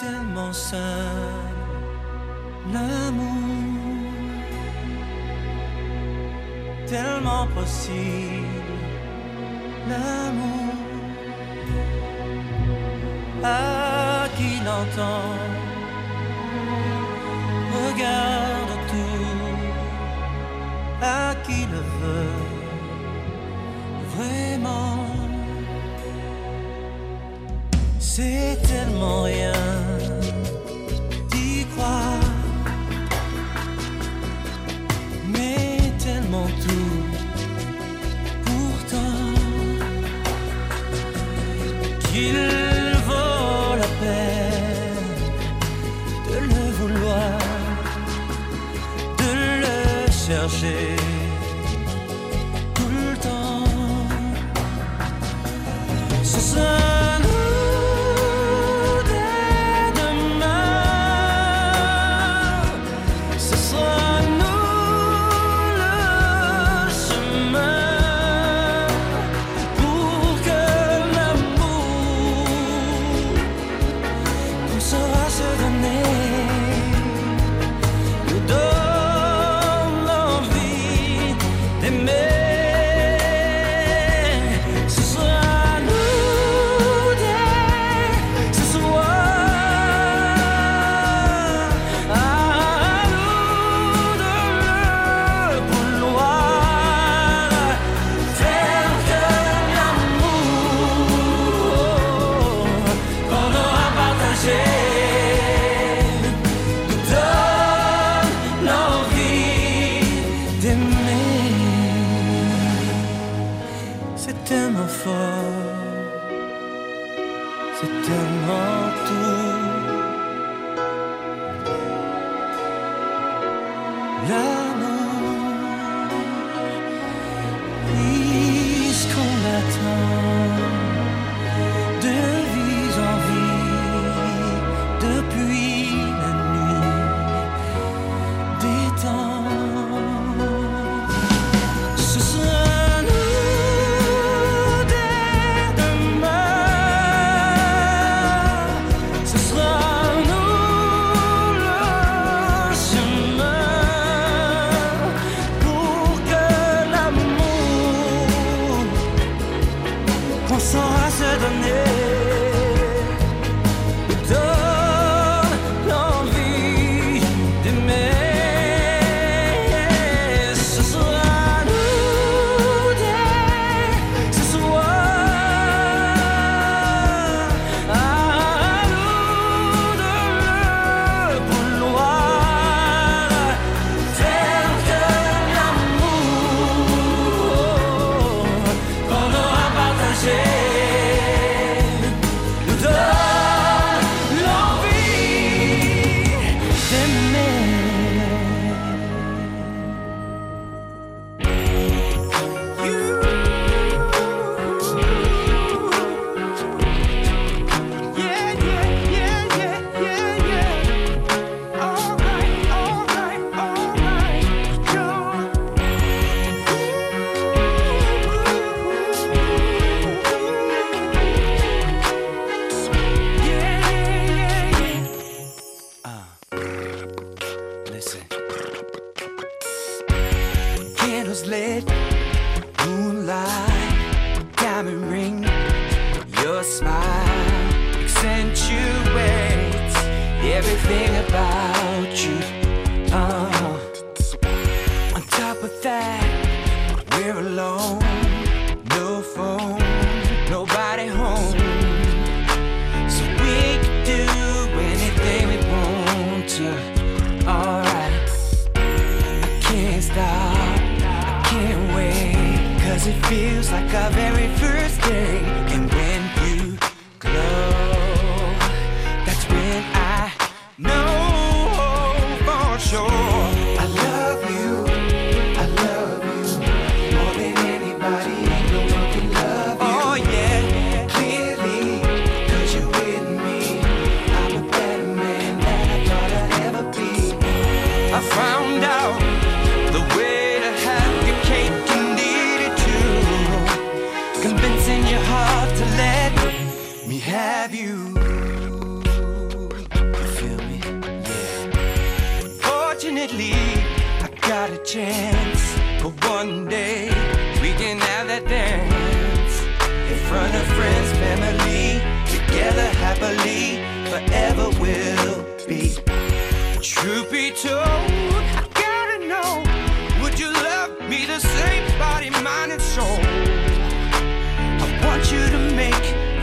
[0.00, 0.80] tellement simple,
[2.72, 4.12] l'amour,
[6.86, 8.76] tellement possible,
[9.88, 10.74] l'amour.
[13.42, 15.30] À qui l'entend,
[17.76, 19.56] regarde tout,
[21.00, 22.42] à qui le veut?
[24.16, 25.06] Vraiment.
[27.98, 29.85] C'est tellement rien.
[50.48, 50.95] chercher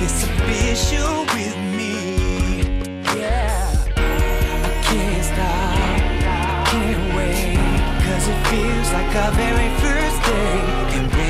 [0.05, 1.93] It's official with me.
[3.17, 3.85] Yeah.
[3.95, 6.67] I can't stop.
[6.67, 7.55] Can't wait.
[8.05, 11.22] Cause it feels like our very first day.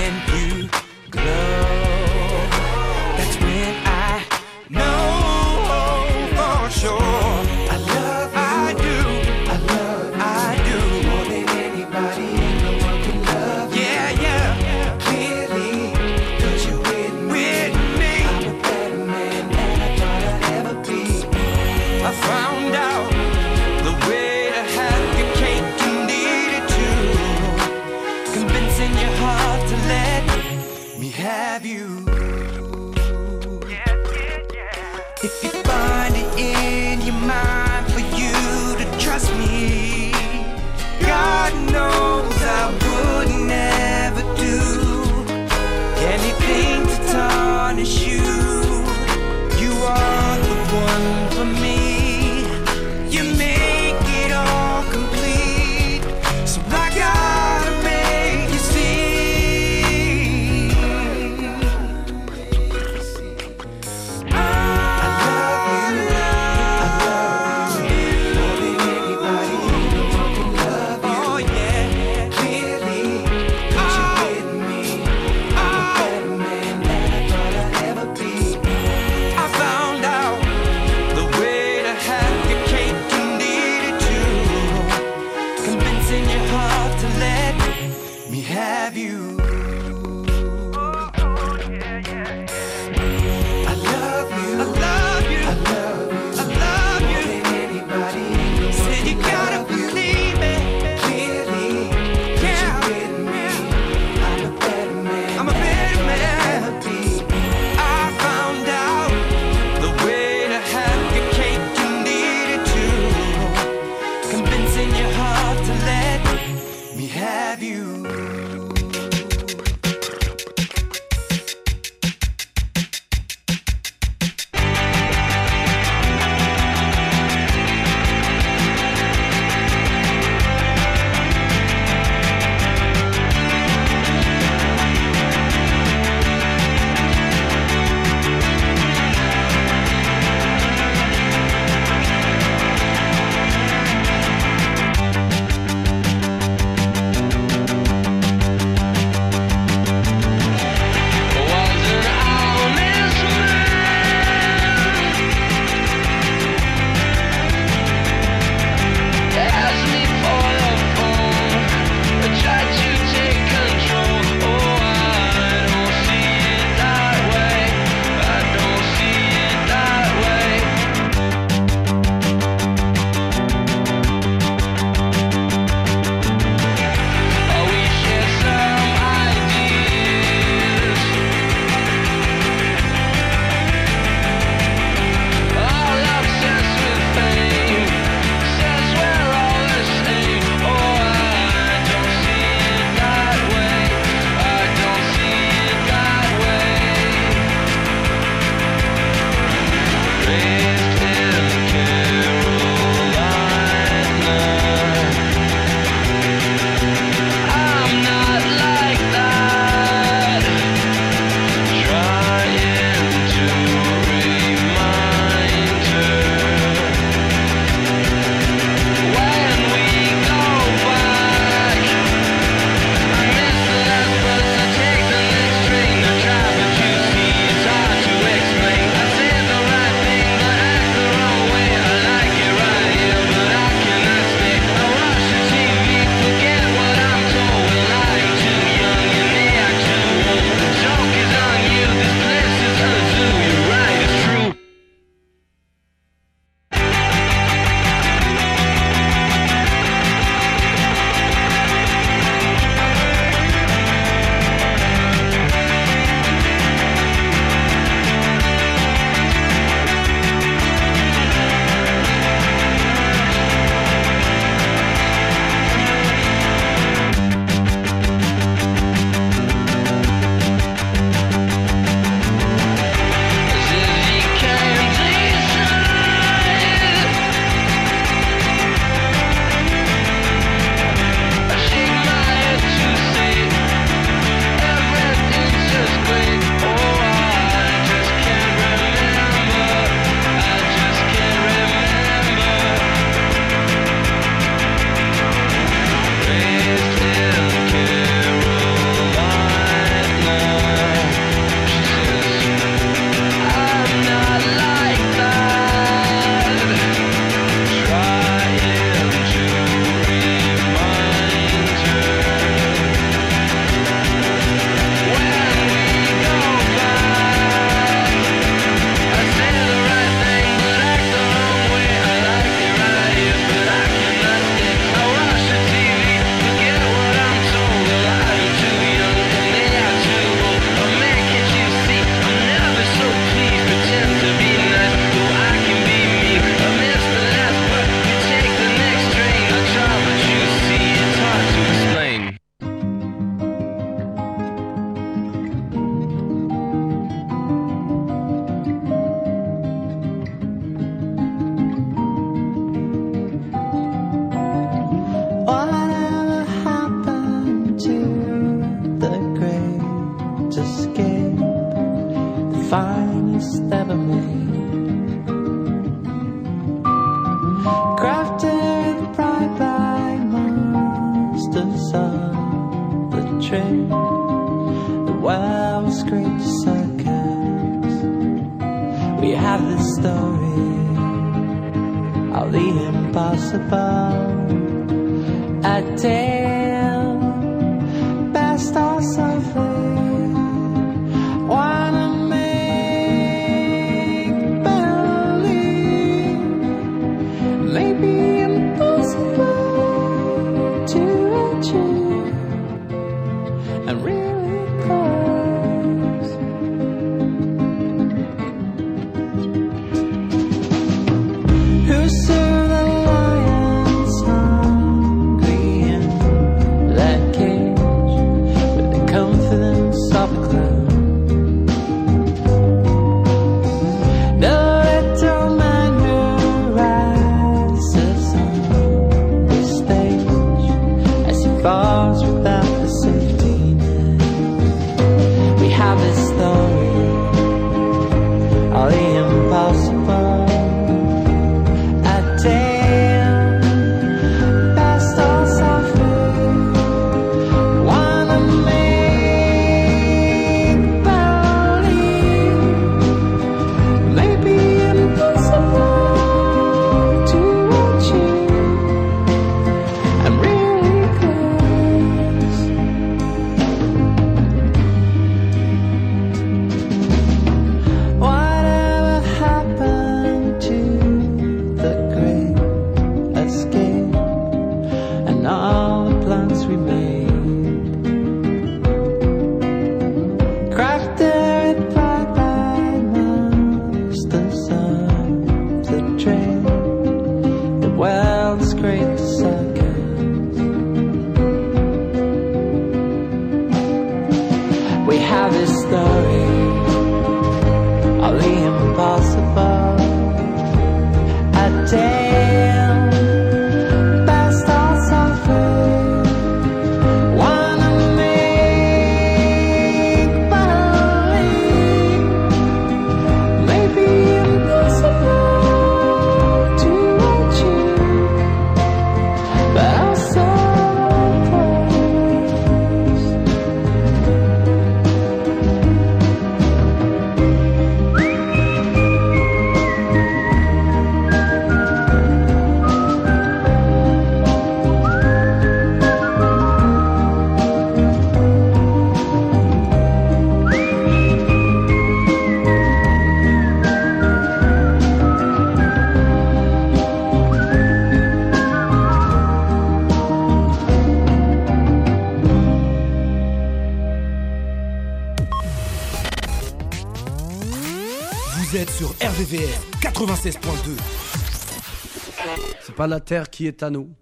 [562.93, 564.13] C'est pas la terre qui est à nous,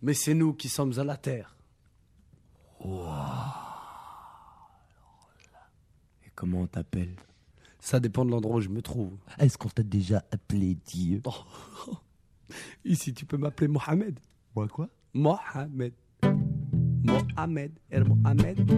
[0.00, 1.56] mais c'est nous qui sommes à la terre.
[2.84, 2.86] Et
[6.36, 7.16] comment on t'appelle?
[7.80, 9.18] Ça dépend de l'endroit où je me trouve.
[9.40, 11.20] Est-ce qu'on t'a déjà appelé Dieu?
[12.84, 14.20] Ici, tu peux m'appeler Mohamed.
[14.54, 14.88] Moi quoi?
[15.12, 15.94] Mohamed.
[17.04, 17.70] Mohamed.
[17.92, 18.70] Et Mohamed.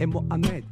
[0.00, 0.64] Et Mohamed.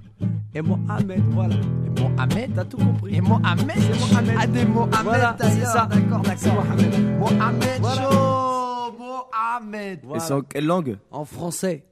[0.55, 1.55] Et Mohamed, voilà.
[1.57, 3.15] Et Mohamed T'as tout compris.
[3.17, 4.37] Et Mohamed C'est Mohamed.
[4.39, 5.87] Ah, des Mohamed, Voilà, c'est ça.
[5.91, 6.65] D'accord, d'accord.
[6.65, 7.19] Mohamed.
[7.19, 8.03] Mohamed Voilà.
[8.03, 10.23] Show Mohamed Voilà.
[10.23, 11.85] Et c'est en quelle langue En français.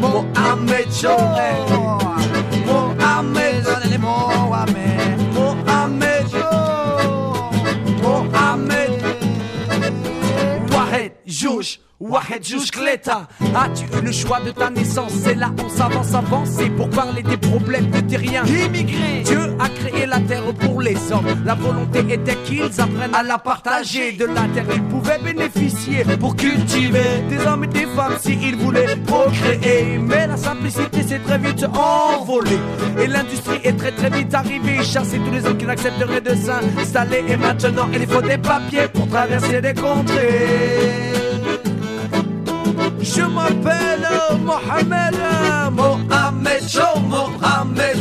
[0.00, 1.08] Mohamed Show
[2.66, 3.64] Mohamed
[4.00, 6.42] Mohamed Mohamed Show
[8.02, 8.90] Mohamed
[10.72, 13.26] Wahed, Jouch, Wahed, Jouch, Kleta.
[13.56, 15.10] As-tu eu le choix de ta naissance?
[15.24, 18.44] C'est là on s'avance, avancer pour parler des problèmes de terriens.
[18.44, 19.22] Immigrés.
[19.24, 21.26] Dieu a créé la terre pour les hommes.
[21.44, 24.12] La volonté était qu'ils apprennent à la partager.
[24.12, 28.94] De la terre, ils pouvaient bénéficier pour cultiver des hommes et des femmes s'ils voulaient
[29.04, 29.98] procréer.
[29.98, 32.60] Mais la simplicité s'est très vite envolée.
[33.02, 34.84] Et l'industrie est très très vite arrivée.
[34.84, 37.24] Chasser tous les hommes qui n'accepteraient de s'installer.
[37.28, 41.27] Et maintenant, il faut des papiers pour traverser des contrées.
[43.00, 44.06] Je m'appelle
[44.44, 45.14] Mohamed,
[45.72, 47.96] Mohamed Show, Mohamed.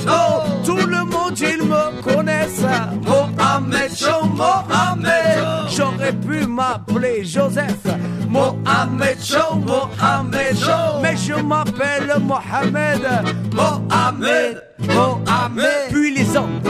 [0.66, 2.66] Tout le monde, ils me connaissent.
[3.06, 5.70] Mohamed Show, Mohamed.
[5.76, 7.86] J'aurais pu m'appeler Joseph.
[8.28, 11.02] Mohamed Show, Mohamed Show.
[11.02, 13.08] Mais je m'appelle Mohamed,
[13.54, 15.92] Mohamed, Mohamed.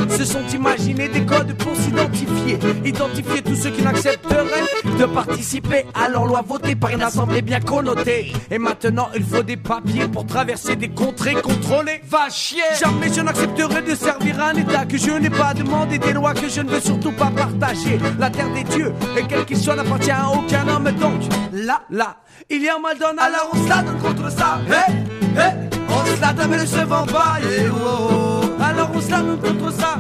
[0.10, 2.60] Se sont imaginés des codes pour s'identifier.
[2.86, 7.60] Identifier tous ceux qui n'accepteraient de participer à leur loi votée par une assemblée bien
[7.60, 8.34] connotée.
[8.50, 12.02] Et maintenant, il faut des papiers pour traverser des contrées contrôlées.
[12.10, 16.14] Va chier Jamais je n'accepterai de servir un état que je n'ai pas demandé, des
[16.14, 18.00] lois que je ne veux surtout pas partager.
[18.20, 20.92] La terre des dieux, et quel qu'il soit, n'appartient à aucun homme.
[21.00, 21.22] Donc,
[21.54, 22.18] là, là,
[22.50, 24.60] il y a un mal donne, alors on se la donne contre ça.
[24.68, 24.96] Hey,
[25.38, 25.54] hey,
[25.90, 27.38] on se la donne mais ne se vend pas.
[27.42, 28.37] yeah, oh, oh.
[28.78, 29.96] Alors on se la contre ça.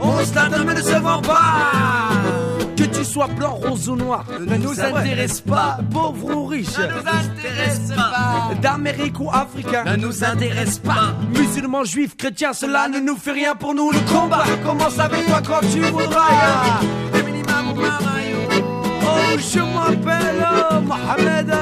[0.00, 2.12] On se la donne mais ne se vend pas.
[2.76, 5.78] Que tu sois blanc, rose ou noir, ne nous intéresse pas.
[5.92, 8.54] Pauvre ou riche, Ne nous intéresse pas.
[8.62, 9.82] d'Amérique ou africain.
[9.84, 11.14] Ne nous intéresse pas.
[11.36, 13.90] Musulmans, juifs, chrétiens, cela ne nous fait rien pour nous.
[13.90, 16.28] Le combat commence avec toi quand tu voudras.
[19.02, 20.46] Oh, je m'appelle
[20.84, 21.52] Mohamed.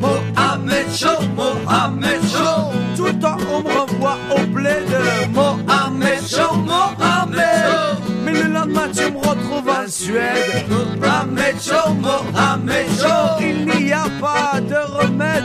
[0.00, 2.72] Mohamed Show, Mohamed Show.
[2.96, 4.88] Tout le temps, on me renvoie au bled.
[5.32, 7.98] Mohamed Show, Mohamed.
[8.24, 10.66] Mais le lendemain, tu me retrouves en Suède.
[10.68, 13.40] Mohamed Show, Mohamed Show.
[13.40, 15.44] Il n'y a pas de remède.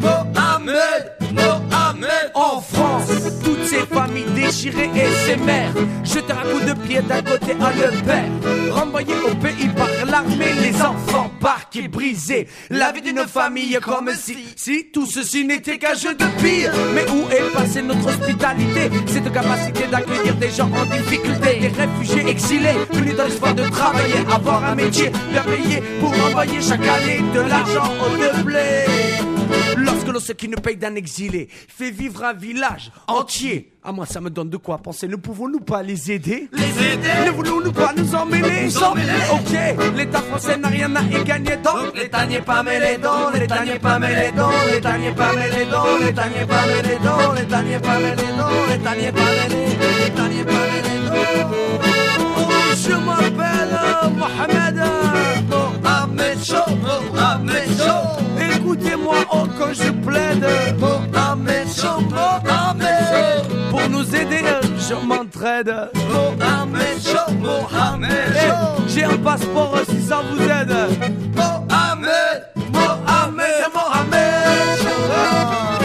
[0.00, 1.12] Mohamed,
[2.34, 3.10] En France,
[3.42, 5.72] toutes ces familles déchirées et ces mères
[6.04, 8.72] jetées un coup de pied d'un côté à le père.
[8.72, 12.46] Renvoyés au pays par l'armée, les enfants parqués, brisés.
[12.70, 14.10] La vie d'une famille comme
[14.56, 16.72] si, tout ceci n'était qu'un jeu de pire.
[16.94, 18.90] Mais où est passée notre hospitalité?
[19.06, 24.24] Cette capacité d'accueillir des gens en difficulté, des réfugiés exilés, venus dans l'espoir de travailler,
[24.32, 29.37] avoir un métier bien payé pour envoyer chaque année de l'argent au blé.
[29.88, 33.72] Lorsque l'on sait qui ne paye d'un exilé fait vivre un village entier.
[33.82, 35.08] À moi, ça me donne de quoi penser.
[35.08, 36.48] Ne pouvons-nous pas les aider?
[36.52, 37.26] Les aider?
[37.26, 39.12] Ne voulons-nous pas nous emmêler Nous emmêler.
[39.32, 43.64] Ok, l'État français n'a rien à y gagner donc L'État n'est pas mêlé dans, l'État
[43.64, 47.62] n'est pas mêlé dans, l'État n'est pas mêlé dans, l'État n'est pas mêlé dans, l'État
[47.62, 51.50] n'est pas mêlé dans, l'État n'est pas mêlé, l'État n'est pas mêlé dans.
[52.36, 53.78] Oh, je m'appelle
[54.16, 54.58] Mohamed.
[56.08, 58.37] Mohamed Show, Mohamed Show,
[58.70, 60.46] Écoutez-moi oh, quand je plaide.
[60.78, 64.42] Mohamed Show, Mohamed Pour nous aider,
[64.78, 65.74] je m'entraide.
[66.10, 68.50] Mohamed Show, Mohamed Eh,
[68.86, 70.76] J'ai un passeport si ça vous aide.
[71.34, 75.77] Mohamed, Mohamed, Mohamed Mohamed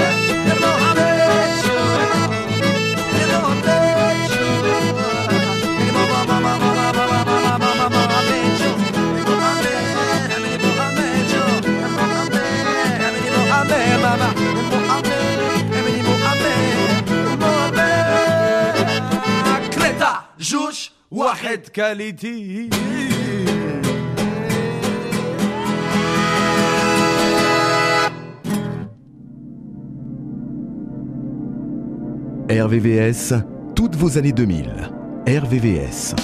[21.12, 22.70] واحد كاليتي
[32.50, 33.34] RVVS,
[33.74, 34.90] toutes vos années 2000.
[35.26, 36.14] RVVS.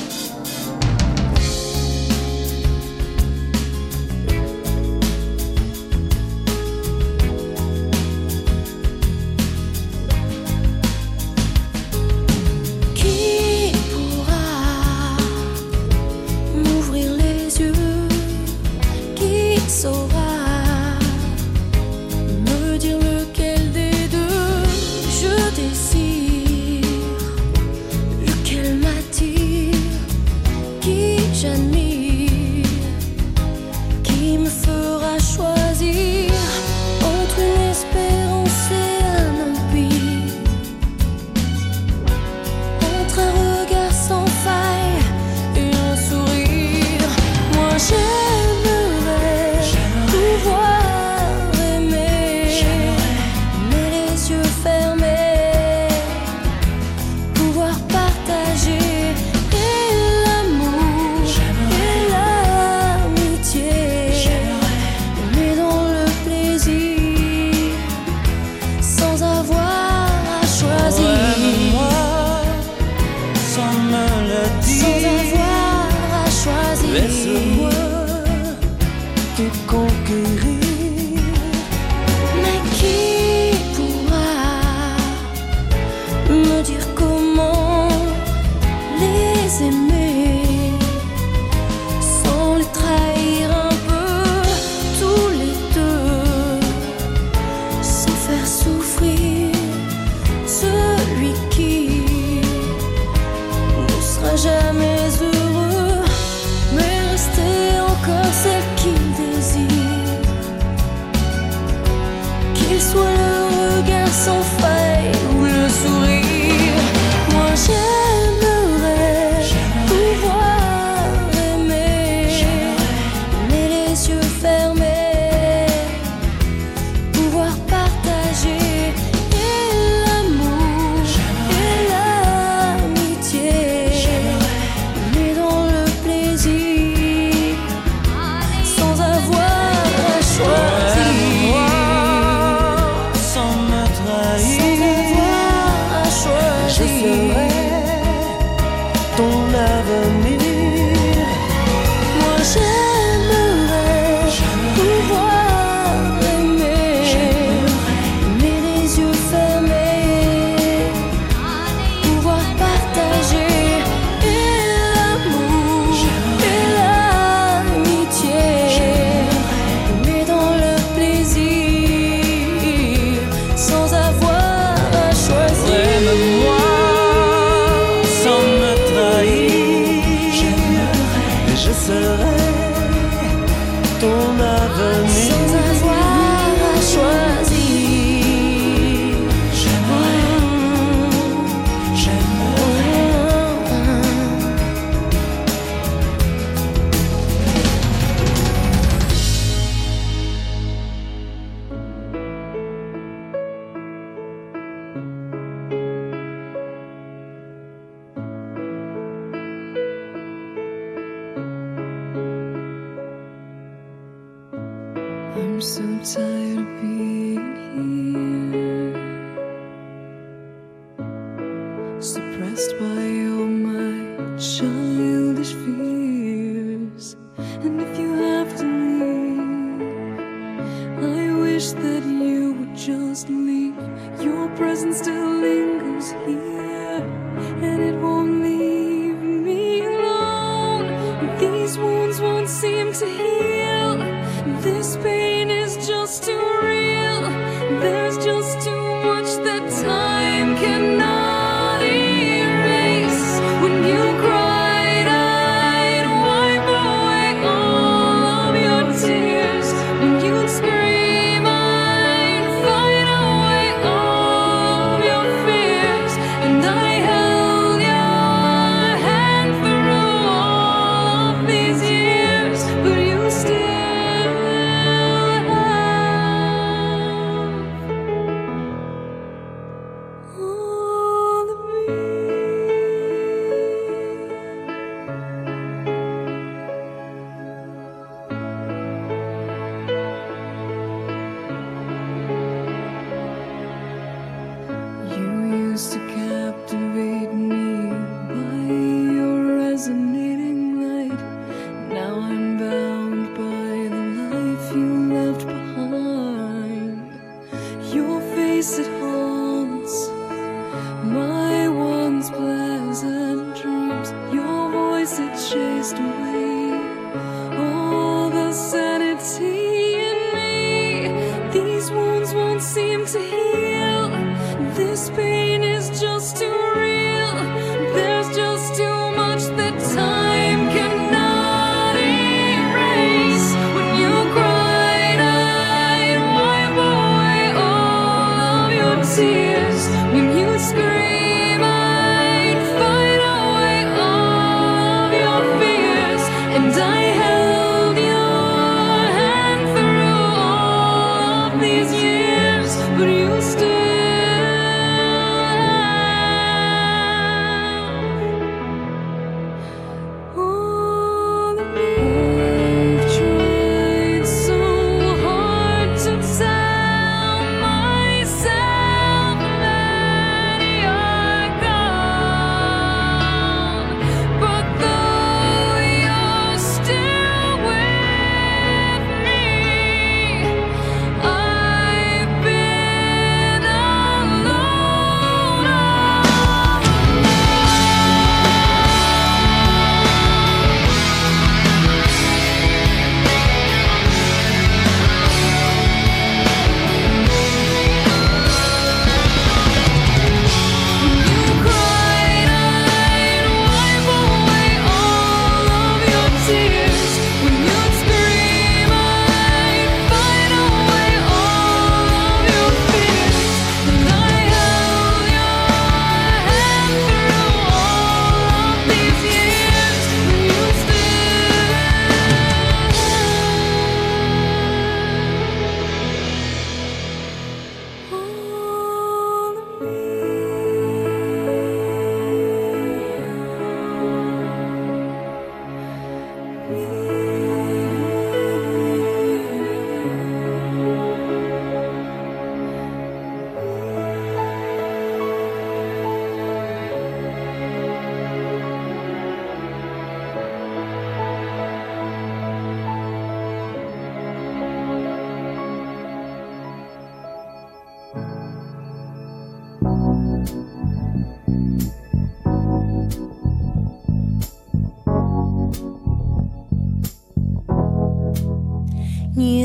[244.69, 246.58] this pain is just too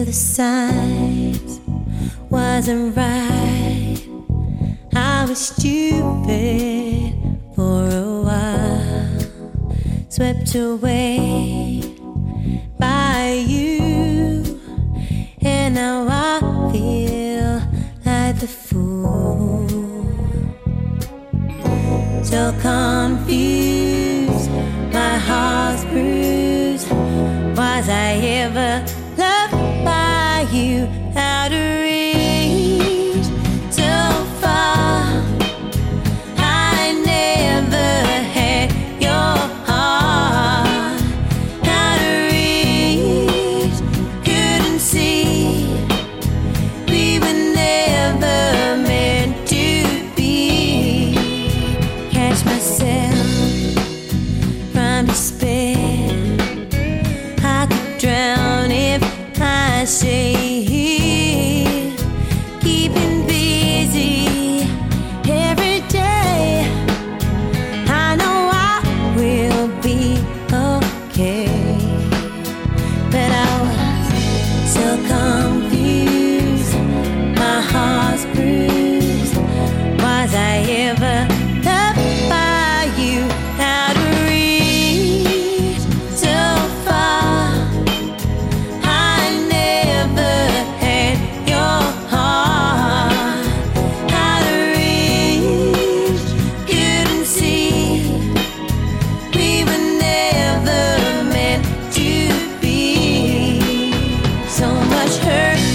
[0.05, 1.61] the signs
[2.29, 3.97] wasn't right.
[4.95, 7.14] I was stupid
[7.55, 9.21] for a while,
[10.11, 11.73] swept away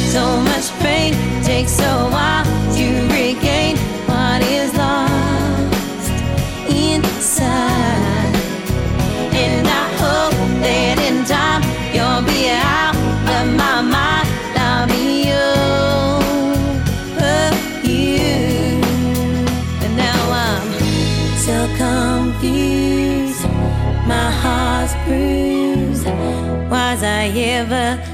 [0.10, 1.14] so much pain.
[1.44, 2.44] Takes a while
[2.76, 6.10] to regain what is lost
[6.68, 8.34] inside.
[9.44, 10.34] And I hope
[10.66, 11.62] that in time
[11.94, 12.96] you'll be out
[13.38, 14.28] of my mind.
[14.58, 16.26] I'll be over
[17.88, 18.82] you.
[19.84, 20.68] And now I'm
[21.38, 23.46] so confused.
[24.08, 26.08] My heart's bruised.
[26.72, 28.09] Was I ever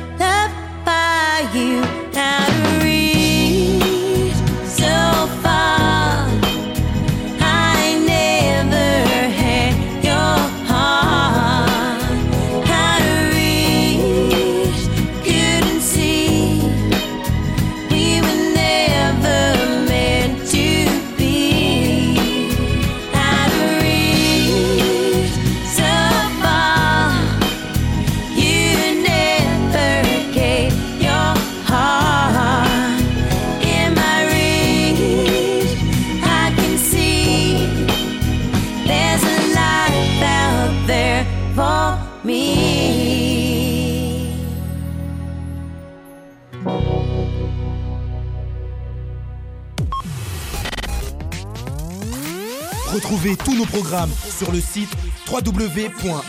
[54.37, 54.89] sur le site
[55.31, 56.25] www.rvvs.fr.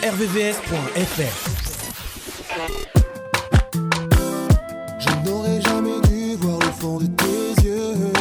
[4.99, 8.11] Je n'aurais jamais dû voir le fond de tes yeux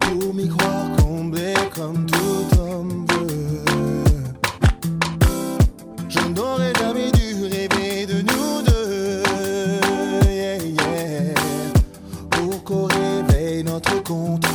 [0.00, 3.64] Pour m'y croire comblé comme tout homme veut
[6.08, 9.22] Je n'aurais jamais dû rêver de nous deux
[10.30, 11.34] yeah, yeah.
[12.30, 14.46] Pour qu'au réveil notre compte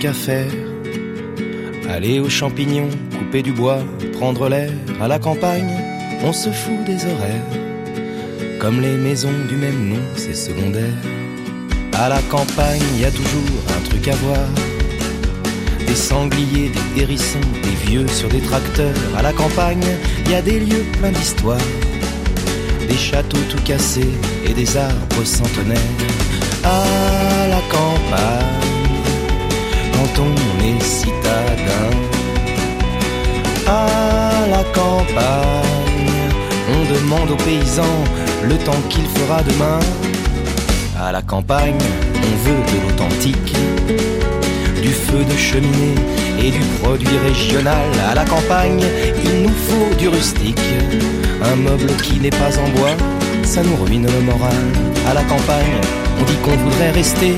[0.00, 0.52] truc à faire.
[1.88, 2.88] Aller aux champignons,
[3.18, 3.80] couper du bois,
[4.12, 4.70] prendre l'air.
[5.00, 5.70] À la campagne,
[6.22, 7.50] on se fout des horaires.
[8.58, 10.98] Comme les maisons du même nom, c'est secondaire.
[11.94, 14.48] À la campagne, y a toujours un truc à voir.
[15.86, 18.96] Des sangliers, des hérissons, des vieux sur des tracteurs.
[19.16, 19.84] À la campagne,
[20.28, 21.66] y a des lieux pleins d'histoire.
[22.88, 24.14] Des châteaux tout cassés
[24.46, 25.96] et des arbres centenaires.
[26.64, 27.39] À
[37.10, 38.04] demande aux paysans
[38.44, 39.80] le temps qu'il fera demain.
[40.96, 41.78] À la campagne,
[42.14, 43.54] on veut de l'authentique,
[44.80, 45.96] du feu de cheminée
[46.38, 47.88] et du produit régional.
[48.08, 48.84] À la campagne,
[49.24, 50.60] il nous faut du rustique,
[51.42, 52.96] un meuble qui n'est pas en bois,
[53.42, 54.62] ça nous ruine le moral.
[55.08, 55.80] À la campagne,
[56.20, 57.34] on dit qu'on voudrait rester.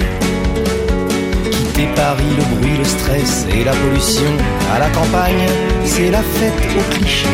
[1.51, 4.33] Quitter Paris, le bruit, le stress et la pollution.
[4.75, 5.47] À la campagne,
[5.87, 7.29] c'est la fête au cliché.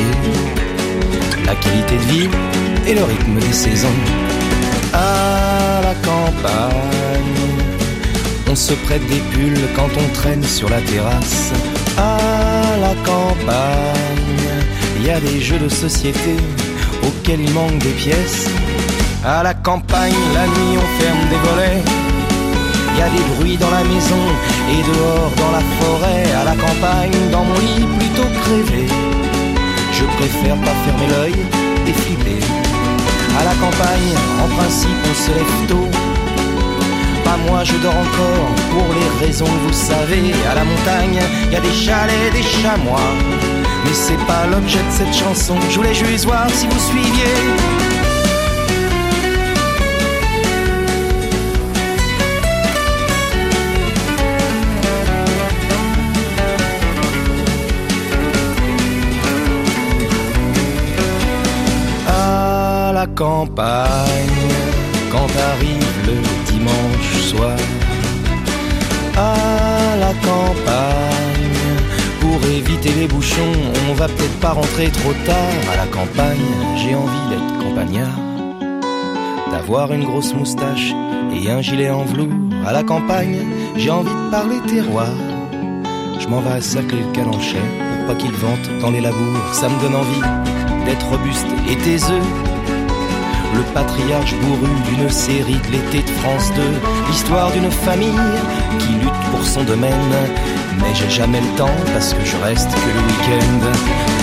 [1.45, 2.29] La qualité de vie
[2.87, 4.01] et le rythme des saisons.
[4.93, 7.49] À la campagne,
[8.51, 11.53] on se prête des pulls quand on traîne sur la terrasse.
[11.97, 14.39] À la campagne,
[14.97, 16.37] il y a des jeux de société
[17.03, 18.49] auxquels il manque des pièces.
[19.25, 21.83] À la campagne, la nuit on ferme des volets.
[22.93, 24.25] Il y a des bruits dans la maison
[24.73, 26.25] et dehors dans la forêt.
[26.41, 28.87] À la campagne, dans mon lit plutôt crevé.
[30.19, 31.35] Préfère pas fermer l'œil
[31.87, 32.41] et flipper.
[33.39, 35.89] À la campagne, en principe, on se lève tôt.
[37.25, 40.33] Pas moi, je dors encore pour les raisons que vous savez.
[40.51, 41.21] À la montagne,
[41.53, 43.13] y a des chalets, des chamois.
[43.85, 45.55] Mais c'est pas l'objet de cette chanson.
[45.71, 47.88] Je voulais juste voir si vous suiviez.
[63.19, 64.55] Campagne,
[65.11, 67.59] quand arrive le dimanche soir,
[69.17, 71.59] à la campagne,
[72.21, 73.59] pour éviter les bouchons,
[73.91, 75.59] on va peut-être pas rentrer trop tard.
[75.73, 78.21] À la campagne, j'ai envie d'être campagnard,
[79.51, 80.93] d'avoir une grosse moustache
[81.35, 82.39] et un gilet en velours.
[82.65, 83.39] À la campagne,
[83.75, 85.11] j'ai envie de parler terroir.
[86.21, 89.69] Je m'en vais à sacler le calanchais pour pas qu'il vente dans les labours, ça
[89.69, 90.21] me donne envie
[90.87, 92.23] d'être robuste et taiseux
[93.55, 96.63] le patriarche bourru d'une série de l'été de France 2,
[97.09, 98.27] l'histoire d'une famille
[98.79, 100.15] qui lutte pour son domaine.
[100.81, 103.61] Mais j'ai jamais le temps parce que je reste que le week-end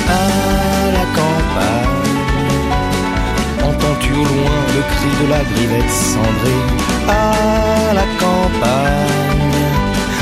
[0.07, 2.15] à la campagne.
[3.69, 6.63] Entends-tu au loin le cri de la grivette cendrée?
[7.09, 9.15] À la campagne?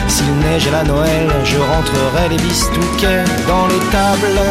[0.07, 4.41] S'il neige à la Noël, je rentrerai les bistouquets dans les tables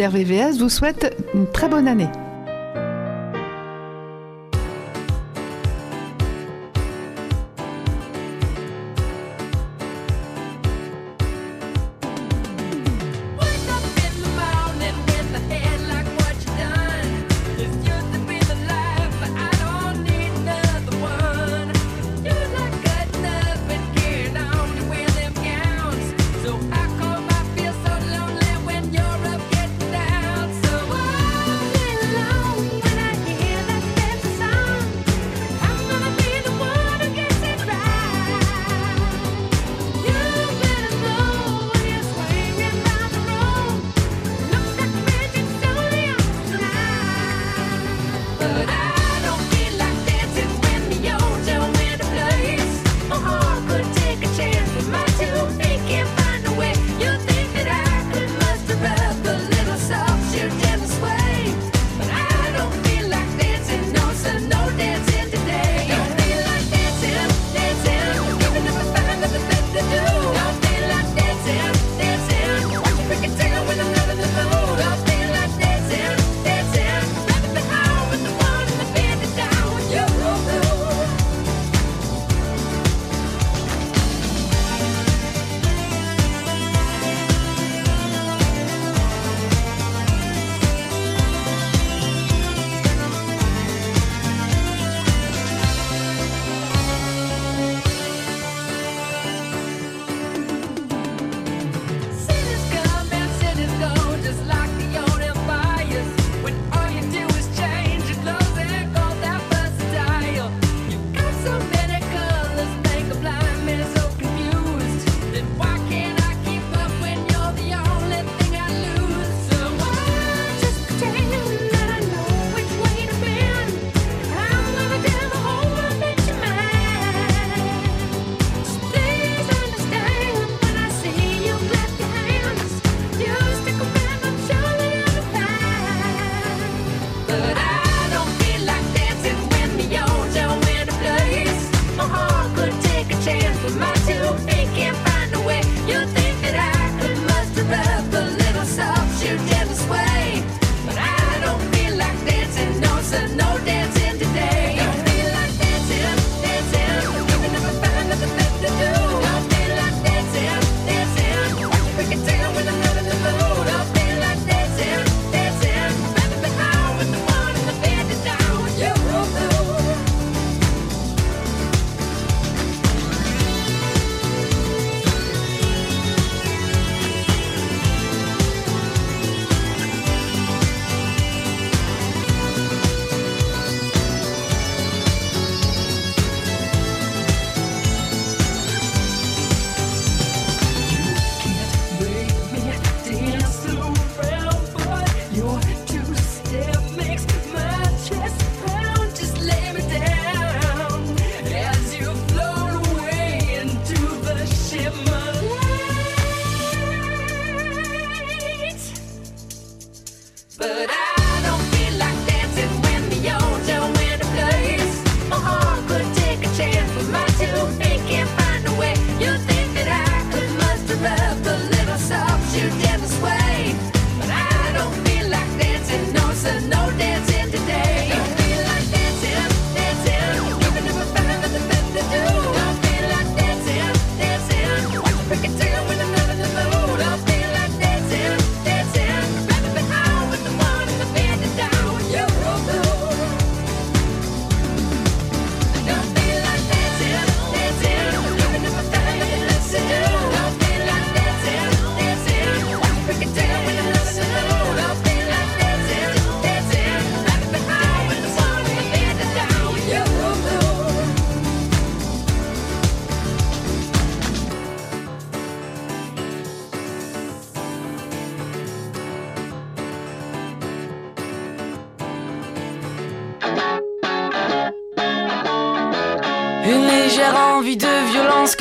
[0.00, 2.08] d'RVVS vous souhaite une très bonne année.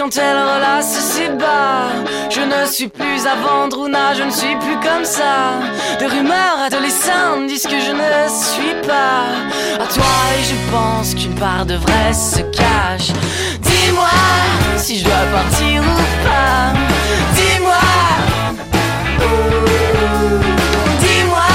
[0.09, 1.89] Quand elle relasse ses bas.
[2.29, 5.59] Je ne suis plus à vendre, Ouna, je ne suis plus comme ça.
[5.99, 9.25] De rumeurs adolescentes disent que je ne suis pas
[9.75, 13.11] à toi et je pense qu'une part de vrai se cache.
[13.61, 14.09] Dis-moi
[14.77, 16.73] si je dois partir ou pas.
[17.35, 17.75] Dis-moi.
[20.99, 21.51] Dis-moi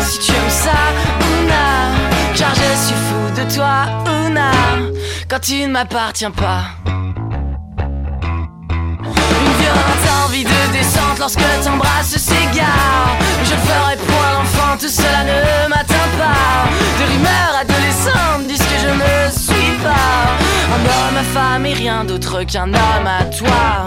[0.00, 0.80] si tu aimes ça,
[1.20, 2.36] Ouna.
[2.36, 4.50] Car je suis fou de toi, Ouna.
[5.28, 6.77] Quand tu ne m'appartiens pas.
[10.28, 13.16] Envie de descente lorsque t'embrasses s'égare.
[13.44, 16.68] Je le ferai pour un enfant, tout cela ne m'atteint pas.
[16.98, 20.36] De rumeurs adolescentes disent que je ne suis pas
[20.74, 23.86] un homme, ma femme et rien d'autre qu'un homme à toi.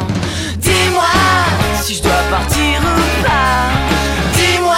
[0.57, 1.03] Dis-moi
[1.81, 3.69] si je dois partir ou pas.
[4.35, 4.75] Dis-moi.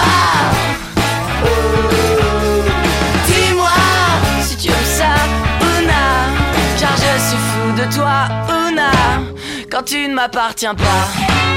[3.28, 3.70] Dis-moi
[4.42, 5.14] si tu aimes ça,
[5.62, 6.04] Ouna.
[6.80, 8.92] Car je suis fou de toi, Ouna.
[9.72, 11.53] Quand tu ne m'appartiens pas.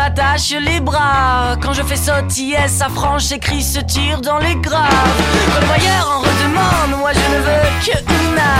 [0.00, 1.56] M'attaches les bras.
[1.60, 5.18] Quand je fais sautiller sa frange, j'écris ce tir dans les graves.
[5.52, 8.52] Quand le en redemande, moi je ne veux que Una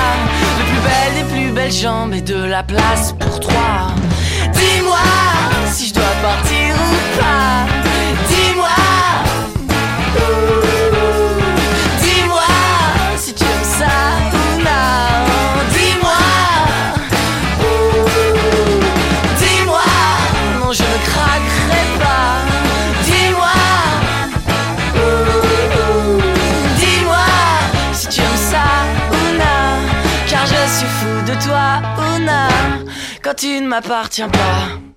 [0.59, 3.86] De plus belle des plus belles jambes et de la place pour trois.
[4.53, 5.07] Dis-moi
[5.72, 7.80] si je dois partir ou pas
[33.41, 34.89] tu ne m'appartiens pas.